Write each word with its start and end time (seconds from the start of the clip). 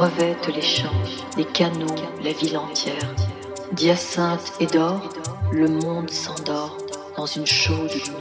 Revêtent 0.00 0.48
les 0.48 0.62
champs, 0.62 0.88
les 1.36 1.44
canaux, 1.44 1.94
la 2.24 2.32
ville 2.32 2.56
entière. 2.56 3.14
D'hyacinthe 3.72 4.52
et 4.58 4.66
d'or, 4.66 5.10
le 5.52 5.68
monde 5.68 6.08
s'endort 6.10 6.78
dans 7.18 7.26
une 7.26 7.46
chaude 7.46 7.92
lumière. 7.92 8.19